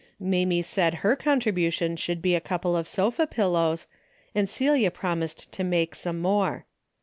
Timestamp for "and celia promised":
4.33-5.51